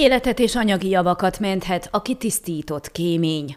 [0.00, 3.56] Életet és anyagi javakat menthet a kitisztított kémény.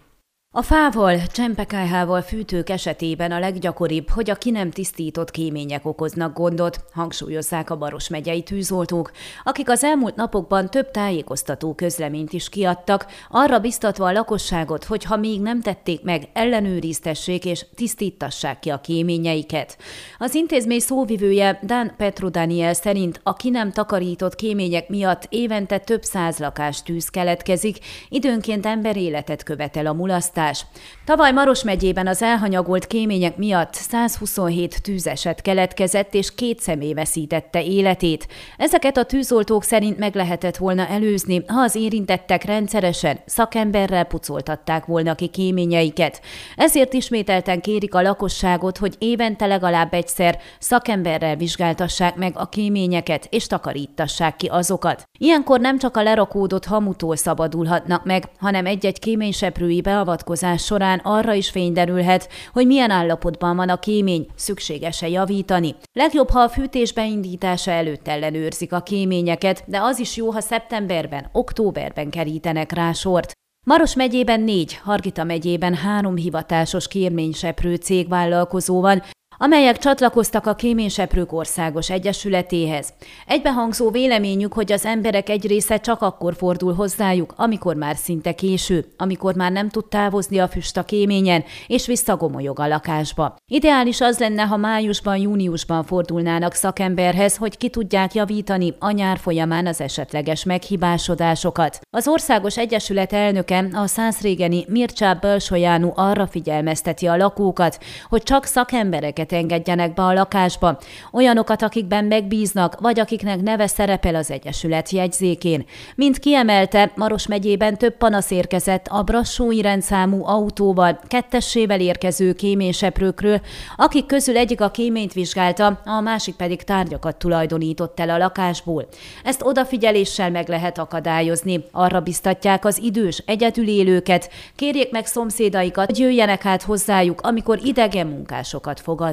[0.55, 6.79] A fával, csempekájhával fűtők esetében a leggyakoribb, hogy a ki nem tisztított kémények okoznak gondot,
[6.91, 9.11] hangsúlyozzák a Baros megyei tűzoltók,
[9.43, 15.18] akik az elmúlt napokban több tájékoztató közleményt is kiadtak, arra biztatva a lakosságot, hogy ha
[15.18, 19.78] még nem tették meg, ellenőriztessék és tisztítassák ki a kéményeiket.
[20.18, 26.04] Az intézmény szóvivője Dan Petro Daniel szerint a ki nem takarított kémények miatt évente több
[26.04, 27.78] száz lakás tűz keletkezik,
[28.10, 30.65] időnként ember életet követel a mulasztás, pusztítás.
[31.06, 38.27] Tavaly Maros megyében az elhanyagolt kémények miatt 127 tűzeset keletkezett, és két személy veszítette életét.
[38.57, 45.16] Ezeket a tűzoltók szerint meg lehetett volna előzni, ha az érintettek rendszeresen szakemberrel pucoltatták volna
[45.16, 46.21] ki kéményeiket.
[46.55, 53.47] Ezért ismételten kérik a lakosságot, hogy évente legalább egyszer szakemberrel vizsgáltassák meg a kéményeket, és
[53.47, 55.03] takarítassák ki azokat.
[55.19, 61.34] Ilyenkor nem csak a lerakódott hamutól szabadulhatnak meg, hanem egy-egy kéményseprői beavatkozás beavatkozás során arra
[61.34, 65.76] is fény derülhet, hogy milyen állapotban van a kémény, szükséges-e javítani.
[65.92, 71.30] Legjobb, ha a fűtés beindítása előtt ellenőrzik a kéményeket, de az is jó, ha szeptemberben,
[71.31, 73.31] októberben kerítenek rá sort.
[73.66, 79.02] Maros megyében négy, Hargita megyében három hivatásos kérményseprő cégvállalkozó van,
[79.44, 82.94] amelyek csatlakoztak a Kéményseprők Országos Egyesületéhez.
[83.27, 88.86] Egybehangzó véleményük, hogy az emberek egy része csak akkor fordul hozzájuk, amikor már szinte késő,
[88.97, 93.36] amikor már nem tud távozni a füst a kéményen, és visszagomolyog a lakásba.
[93.47, 99.67] Ideális az lenne, ha májusban, júniusban fordulnának szakemberhez, hogy ki tudják javítani a nyár folyamán
[99.67, 101.80] az esetleges meghibásodásokat.
[101.89, 109.31] Az Országos Egyesület elnöke, a Szánszrégeni Mircsá Belsojánú arra figyelmezteti a lakókat, hogy csak szakembereket
[109.34, 110.78] engedjenek be a lakásba,
[111.12, 115.66] olyanokat, akikben megbíznak, vagy akiknek neve szerepel az Egyesület jegyzékén.
[115.95, 123.42] Mint kiemelte, Maros megyében több panasz érkezett a Brassói rendszámú autóval, kettessével érkező kéményseprőkről,
[123.76, 128.88] akik közül egyik a kéményt vizsgálta, a másik pedig tárgyakat tulajdonított el a lakásból.
[129.24, 131.64] Ezt odafigyeléssel meg lehet akadályozni.
[131.72, 138.08] Arra biztatják az idős, egyedül élőket, kérjék meg szomszédaikat, hogy jöjjenek át hozzájuk, amikor idegen
[138.08, 139.12] munkásokat fogadnak